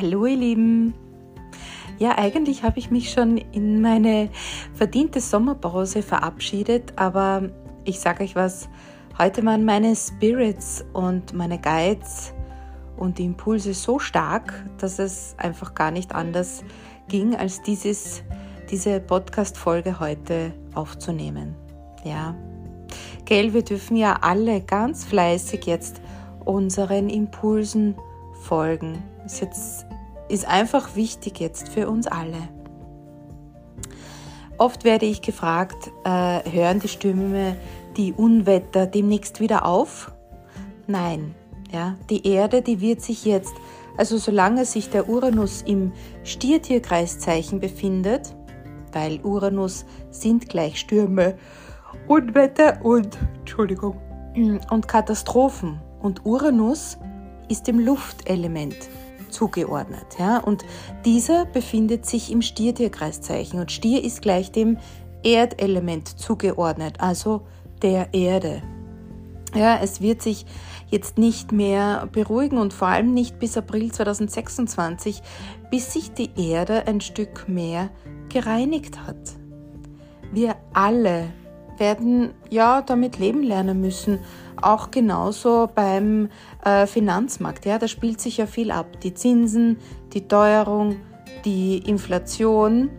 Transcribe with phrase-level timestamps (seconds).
[0.00, 0.94] Hallo ihr Lieben.
[1.98, 4.30] Ja, eigentlich habe ich mich schon in meine
[4.72, 7.50] verdiente Sommerpause verabschiedet, aber
[7.82, 8.68] ich sage euch was,
[9.18, 12.32] heute waren meine Spirits und meine Guides
[12.96, 16.62] und die Impulse so stark, dass es einfach gar nicht anders
[17.08, 18.22] ging, als dieses,
[18.70, 21.56] diese Podcast-Folge heute aufzunehmen.
[22.04, 22.36] Ja,
[23.24, 26.00] gell, wir dürfen ja alle ganz fleißig jetzt
[26.44, 27.96] unseren Impulsen
[28.42, 29.02] folgen.
[29.26, 29.87] Ist jetzt
[30.28, 32.48] ist einfach wichtig jetzt für uns alle.
[34.58, 37.56] Oft werde ich gefragt, äh, hören die Stürme,
[37.96, 40.12] die Unwetter demnächst wieder auf?
[40.86, 41.34] Nein,
[41.72, 43.54] ja, die Erde, die wird sich jetzt,
[43.96, 45.92] also solange sich der Uranus im
[46.24, 48.34] Stiertierkreiszeichen befindet,
[48.92, 51.36] weil Uranus sind gleich Stürme,
[52.08, 54.00] Unwetter und, Entschuldigung,
[54.70, 55.80] und Katastrophen.
[56.00, 56.98] Und Uranus
[57.48, 58.76] ist dem Luftelement
[59.30, 60.18] zugeordnet.
[60.18, 60.38] Ja?
[60.38, 60.64] Und
[61.04, 64.78] dieser befindet sich im Stiertierkreiszeichen und Stier ist gleich dem
[65.22, 67.42] Erdelement zugeordnet, also
[67.82, 68.62] der Erde.
[69.54, 70.44] Ja, es wird sich
[70.90, 75.22] jetzt nicht mehr beruhigen und vor allem nicht bis April 2026,
[75.70, 77.90] bis sich die Erde ein Stück mehr
[78.28, 79.16] gereinigt hat.
[80.32, 81.30] Wir alle
[81.78, 84.18] werden ja damit leben lernen müssen.
[84.60, 86.28] Auch genauso beim
[86.64, 87.64] äh, Finanzmarkt.
[87.64, 89.00] Ja, da spielt sich ja viel ab.
[89.02, 89.78] Die Zinsen,
[90.12, 90.96] die Teuerung,
[91.44, 92.90] die Inflation.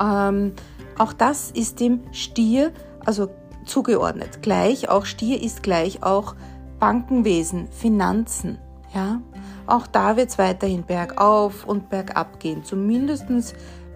[0.00, 0.52] Ähm,
[0.98, 2.72] auch das ist dem Stier,
[3.04, 3.30] also
[3.64, 4.42] zugeordnet.
[4.42, 6.34] Gleich, auch Stier ist gleich auch
[6.78, 8.58] Bankenwesen, Finanzen.
[8.94, 9.20] Ja,
[9.66, 13.26] auch da wird es weiterhin bergauf und bergab gehen, zumindest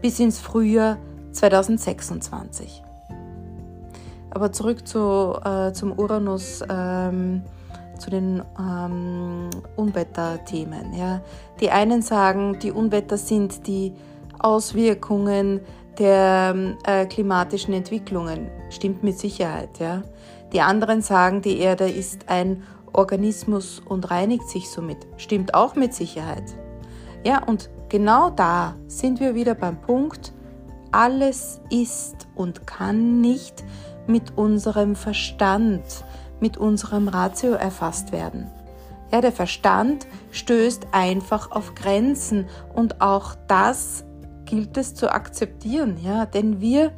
[0.00, 0.98] bis ins Frühjahr
[1.32, 2.82] 2026.
[4.38, 7.42] Aber zurück zu, äh, zum Uranus, ähm,
[7.98, 10.94] zu den ähm, Unwetterthemen.
[10.94, 11.22] Ja.
[11.58, 13.94] Die einen sagen, die Unwetter sind die
[14.38, 15.60] Auswirkungen
[15.98, 16.54] der
[16.84, 18.48] äh, klimatischen Entwicklungen.
[18.70, 19.80] Stimmt mit Sicherheit.
[19.80, 20.02] Ja.
[20.52, 22.62] Die anderen sagen, die Erde ist ein
[22.92, 24.98] Organismus und reinigt sich somit.
[25.16, 26.54] Stimmt auch mit Sicherheit.
[27.24, 30.32] Ja, und genau da sind wir wieder beim Punkt,
[30.92, 33.64] alles ist und kann nicht
[34.08, 35.82] mit unserem Verstand,
[36.40, 38.50] mit unserem Ratio erfasst werden.
[39.12, 44.04] Ja, der Verstand stößt einfach auf Grenzen und auch das
[44.44, 46.92] gilt es zu akzeptieren, ja, denn wir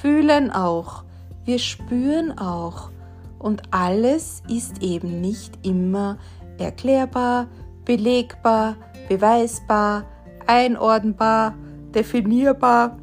[0.00, 1.04] fühlen auch,
[1.44, 2.90] wir spüren auch
[3.38, 6.18] und alles ist eben nicht immer
[6.58, 7.48] erklärbar,
[7.84, 8.76] belegbar,
[9.08, 10.04] beweisbar,
[10.46, 11.54] einordnbar,
[11.94, 12.98] definierbar.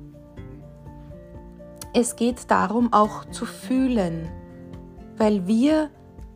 [1.93, 4.29] Es geht darum auch zu fühlen,
[5.17, 5.89] weil wir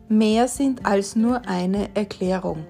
[0.08, 2.66] mehr sind als nur eine Erklärung.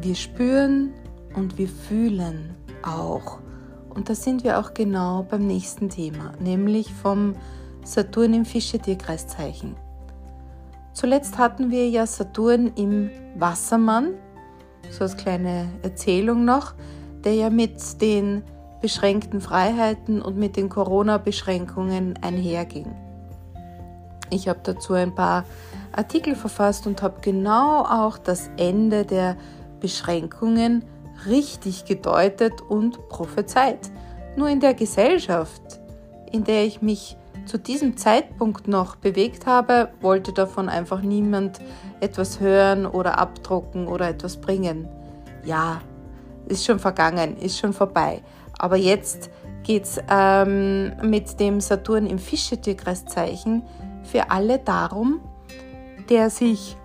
[0.00, 0.92] Wir spüren
[1.34, 3.38] und wir fühlen auch.
[3.90, 7.34] Und da sind wir auch genau beim nächsten Thema, nämlich vom
[7.84, 9.74] Saturn im Fische-Tierkreiszeichen.
[10.92, 14.14] Zuletzt hatten wir ja Saturn im Wassermann,
[14.90, 16.74] so als kleine Erzählung noch,
[17.24, 18.42] der ja mit den
[18.80, 22.86] beschränkten Freiheiten und mit den Corona-Beschränkungen einherging.
[24.30, 25.44] Ich habe dazu ein paar
[25.92, 29.36] Artikel verfasst und habe genau auch das Ende der
[29.80, 30.84] Beschränkungen
[31.26, 33.90] richtig gedeutet und prophezeit.
[34.36, 35.62] Nur in der Gesellschaft,
[36.30, 37.16] in der ich mich
[37.46, 41.60] zu diesem Zeitpunkt noch bewegt habe, wollte davon einfach niemand
[42.00, 44.88] etwas hören oder abdrucken oder etwas bringen.
[45.44, 45.80] Ja,
[46.46, 48.22] ist schon vergangen, ist schon vorbei.
[48.60, 49.30] Aber jetzt
[49.62, 53.62] geht es ähm, mit dem Saturn im Fische-Tierkreiszeichen
[54.02, 55.20] für alle darum,
[56.10, 56.76] der sich,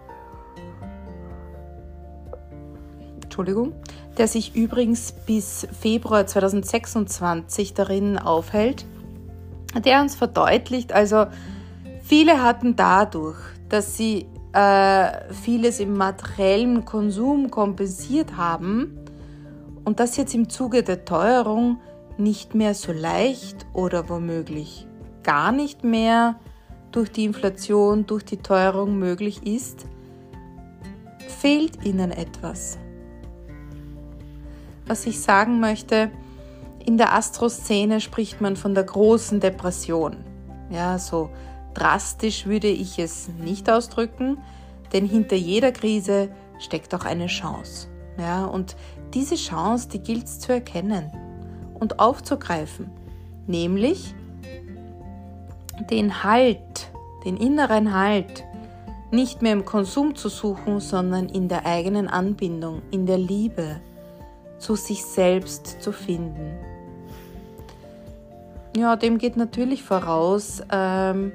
[3.21, 3.73] Entschuldigung,
[4.17, 8.85] der sich übrigens bis Februar 2026 darin aufhält,
[9.83, 11.25] der uns verdeutlicht, also
[12.01, 19.04] viele hatten dadurch, dass sie äh, vieles im materiellen Konsum kompensiert haben,
[19.85, 21.79] und das jetzt im Zuge der Teuerung
[22.17, 24.87] nicht mehr so leicht oder womöglich
[25.23, 26.35] gar nicht mehr
[26.91, 29.85] durch die Inflation, durch die Teuerung möglich ist,
[31.27, 32.77] fehlt ihnen etwas.
[34.87, 36.11] Was ich sagen möchte,
[36.85, 40.17] in der Astroszene spricht man von der großen Depression.
[40.69, 41.29] Ja, so
[41.73, 44.37] drastisch würde ich es nicht ausdrücken,
[44.93, 46.29] denn hinter jeder Krise
[46.59, 47.87] steckt auch eine Chance.
[48.17, 48.75] Ja, und
[49.13, 51.11] diese Chance, die gilt es zu erkennen
[51.73, 52.89] und aufzugreifen,
[53.47, 54.15] nämlich
[55.89, 56.91] den Halt,
[57.25, 58.45] den inneren Halt,
[59.11, 63.81] nicht mehr im Konsum zu suchen, sondern in der eigenen Anbindung, in der Liebe
[64.57, 66.57] zu sich selbst zu finden.
[68.75, 71.31] Ja, dem geht natürlich voraus, ähm,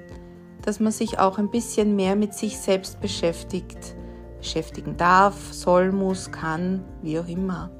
[0.62, 3.94] dass man sich auch ein bisschen mehr mit sich selbst beschäftigt,
[4.41, 7.71] beschäftigen darf, soll, muss, kann, wie auch immer,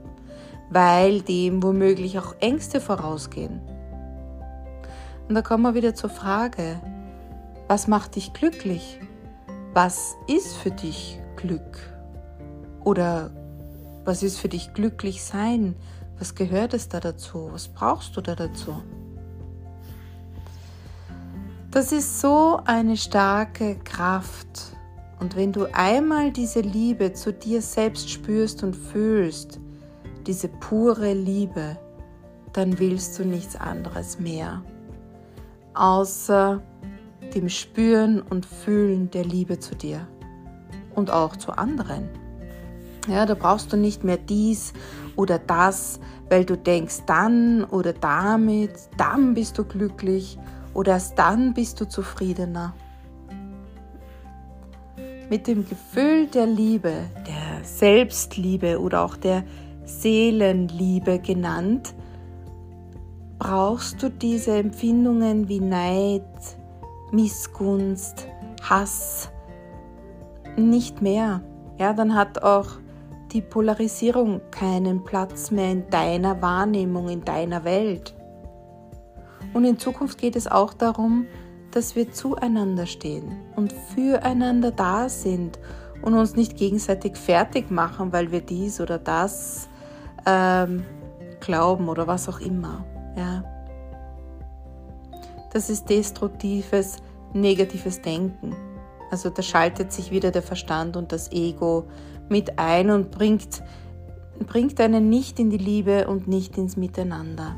[0.71, 3.61] weil dem womöglich auch Ängste vorausgehen.
[5.29, 6.81] Und da kommen wir wieder zur Frage,
[7.69, 8.99] was macht dich glücklich?
[9.75, 11.79] Was ist für dich Glück?
[12.83, 13.31] Oder
[14.05, 15.77] was ist für dich glücklich sein?
[16.19, 17.51] Was gehört es da dazu?
[17.53, 18.83] Was brauchst du da dazu?
[21.71, 24.70] Das ist so eine starke Kraft.
[25.21, 29.61] Und wenn du einmal diese Liebe zu dir selbst spürst und fühlst,
[30.27, 31.79] diese pure Liebe,
[32.53, 34.63] dann willst du nichts anderes mehr,
[35.75, 36.63] außer
[37.35, 40.09] dem Spüren und Fühlen der Liebe zu dir
[40.95, 42.09] und auch zu anderen.
[43.09, 44.73] Ja, da brauchst du nicht mehr dies
[45.17, 50.39] oder das, weil du denkst, dann oder damit, dann bist du glücklich
[50.75, 52.75] oder erst dann bist du zufriedener.
[55.31, 59.45] Mit dem Gefühl der Liebe, der Selbstliebe oder auch der
[59.85, 61.95] Seelenliebe genannt,
[63.39, 66.25] brauchst du diese Empfindungen wie Neid,
[67.13, 68.27] Missgunst,
[68.61, 69.31] Hass
[70.57, 71.43] nicht mehr.
[71.79, 72.67] Ja, dann hat auch
[73.31, 78.17] die Polarisierung keinen Platz mehr in deiner Wahrnehmung, in deiner Welt.
[79.55, 81.27] Und in Zukunft geht es auch darum,
[81.71, 85.59] dass wir zueinander stehen und füreinander da sind
[86.03, 89.69] und uns nicht gegenseitig fertig machen, weil wir dies oder das
[90.27, 90.85] ähm,
[91.41, 92.85] glauben oder was auch immer.
[93.17, 93.45] Ja.
[95.53, 96.99] Das ist destruktives,
[97.33, 98.55] negatives Denken.
[99.11, 101.89] Also da schaltet sich wieder der Verstand und das Ego
[102.29, 103.63] mit ein und bringt,
[104.47, 107.57] bringt einen nicht in die Liebe und nicht ins Miteinander.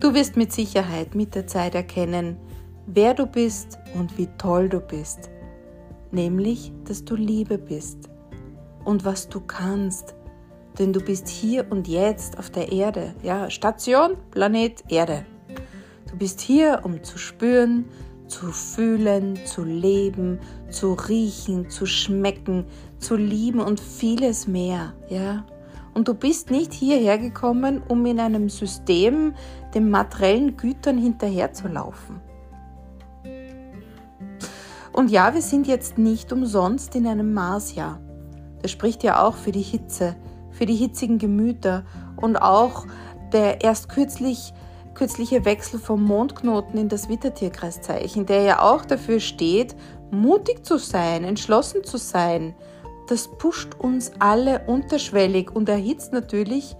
[0.00, 2.36] Du wirst mit Sicherheit mit der Zeit erkennen,
[2.86, 5.30] wer du bist und wie toll du bist.
[6.10, 8.10] Nämlich, dass du Liebe bist
[8.84, 10.14] und was du kannst.
[10.78, 13.14] Denn du bist hier und jetzt auf der Erde.
[13.22, 15.24] Ja, Station, Planet Erde.
[16.10, 17.86] Du bist hier, um zu spüren,
[18.26, 20.38] zu fühlen, zu leben,
[20.70, 22.66] zu riechen, zu schmecken,
[22.98, 24.94] zu lieben und vieles mehr.
[25.08, 25.46] Ja?
[25.94, 29.34] Und du bist nicht hierher gekommen, um in einem System
[29.74, 32.20] den materiellen Gütern hinterherzulaufen.
[34.92, 38.00] Und ja, wir sind jetzt nicht umsonst in einem Marsjahr.
[38.62, 40.16] Das spricht ja auch für die Hitze,
[40.50, 41.84] für die hitzigen Gemüter
[42.16, 42.86] und auch
[43.32, 44.52] der erst kürzlich
[44.94, 49.74] kürzliche Wechsel vom Mondknoten in das Wittertierkreiszeichen, der ja auch dafür steht,
[50.10, 52.54] mutig zu sein, entschlossen zu sein,
[53.08, 56.76] das pusht uns alle unterschwellig und erhitzt natürlich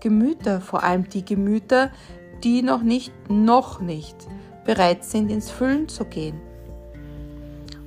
[0.00, 1.90] Gemüter, vor allem die Gemüter,
[2.44, 4.16] die noch nicht, noch nicht
[4.64, 6.40] bereit sind, ins Füllen zu gehen.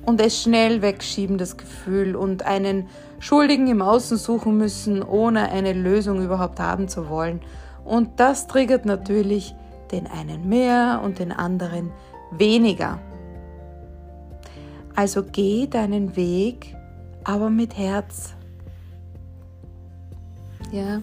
[0.04, 2.88] Und es schnell wegschieben, das Gefühl, und einen
[3.20, 7.40] Schuldigen im Außen suchen müssen, ohne eine Lösung überhaupt haben zu wollen.
[7.84, 9.54] Und das triggert natürlich
[9.92, 11.92] den einen mehr und den anderen
[12.32, 12.98] weniger.
[14.96, 16.76] Also geh deinen Weg
[17.24, 18.34] aber mit Herz.
[20.72, 21.02] Ja.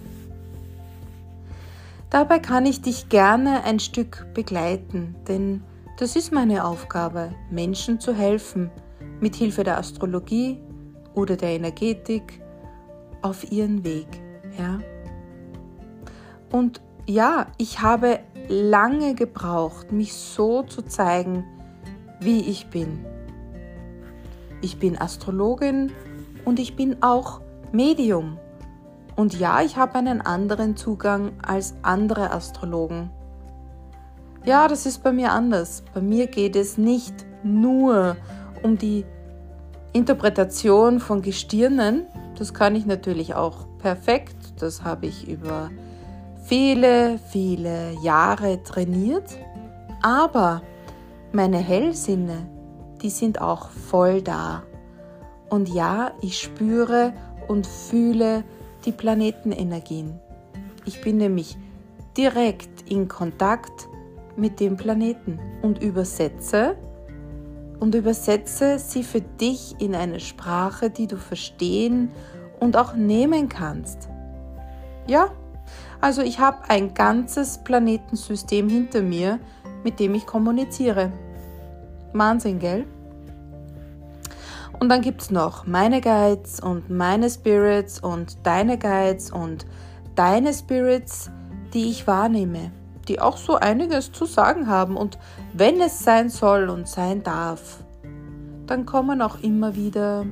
[2.09, 5.63] Dabei kann ich dich gerne ein Stück begleiten, denn
[5.97, 8.69] das ist meine Aufgabe, Menschen zu helfen,
[9.19, 10.59] mit Hilfe der Astrologie
[11.15, 12.41] oder der Energetik
[13.21, 14.07] auf ihren Weg.
[14.57, 14.79] Ja?
[16.51, 21.43] Und ja, ich habe lange gebraucht, mich so zu zeigen,
[22.21, 23.05] wie ich bin.
[24.61, 25.91] Ich bin Astrologin
[26.47, 27.41] und ich bin auch
[27.73, 28.39] Medium.
[29.17, 33.09] Und ja, ich habe einen anderen Zugang als andere Astrologen.
[34.45, 35.83] Ja, das ist bei mir anders.
[35.93, 37.13] Bei mir geht es nicht
[37.43, 38.15] nur
[38.63, 39.05] um die
[39.91, 42.05] Interpretation von Gestirnen.
[42.37, 44.37] Das kann ich natürlich auch perfekt.
[44.59, 45.69] Das habe ich über
[46.45, 49.37] viele, viele Jahre trainiert.
[50.01, 50.61] Aber
[51.33, 52.47] meine Hellsinne,
[53.01, 54.63] die sind auch voll da.
[55.49, 57.13] Und ja, ich spüre
[57.47, 58.43] und fühle
[58.85, 60.19] die Planetenenergien.
[60.85, 61.57] Ich bin nämlich
[62.15, 63.87] direkt in Kontakt
[64.35, 66.75] mit dem Planeten und übersetze
[67.79, 72.11] und übersetze sie für dich in eine Sprache, die du verstehen
[72.59, 74.09] und auch nehmen kannst.
[75.07, 75.29] Ja,
[76.01, 79.39] also ich habe ein ganzes Planetensystem hinter mir,
[79.83, 81.11] mit dem ich kommuniziere.
[82.13, 82.85] Wahnsinn, gell?
[84.79, 89.65] Und dann gibt es noch meine Guides und meine Spirits und deine Guides und
[90.15, 91.31] deine Spirits,
[91.73, 92.71] die ich wahrnehme,
[93.07, 94.97] die auch so einiges zu sagen haben.
[94.97, 95.17] Und
[95.53, 97.83] wenn es sein soll und sein darf,
[98.65, 100.25] dann kommen auch immer wieder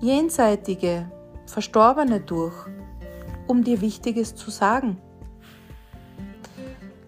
[0.00, 1.10] jenseitige,
[1.46, 2.54] Verstorbene durch,
[3.46, 4.98] um dir Wichtiges zu sagen.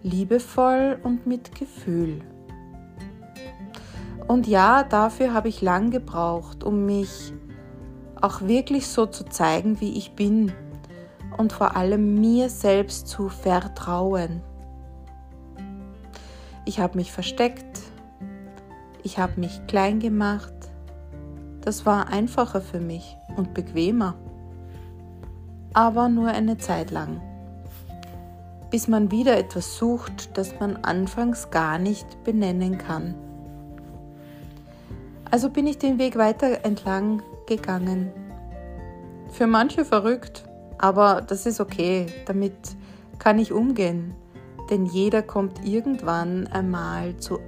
[0.04, 2.22] Liebevoll und mit Gefühl.
[4.28, 7.32] Und ja, dafür habe ich lang gebraucht, um mich
[8.20, 10.52] auch wirklich so zu zeigen, wie ich bin
[11.38, 14.42] und vor allem mir selbst zu vertrauen.
[16.66, 17.80] Ich habe mich versteckt,
[19.02, 20.52] ich habe mich klein gemacht.
[21.62, 24.14] Das war einfacher für mich und bequemer,
[25.72, 27.22] aber nur eine Zeit lang,
[28.70, 33.14] bis man wieder etwas sucht, das man anfangs gar nicht benennen kann.
[35.30, 38.12] Also bin ich den Weg weiter entlang gegangen.
[39.30, 40.44] Für manche verrückt,
[40.78, 42.54] aber das ist okay, damit
[43.18, 44.14] kann ich umgehen,
[44.70, 47.38] denn jeder kommt irgendwann einmal zu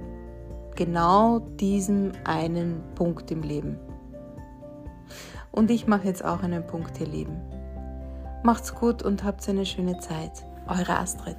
[0.75, 3.79] genau diesem einen Punkt im Leben.
[5.51, 7.41] Und ich mache jetzt auch einen Punkt, ihr Lieben.
[8.43, 10.45] Macht's gut und habt eine schöne Zeit.
[10.67, 11.37] Eure Astrid.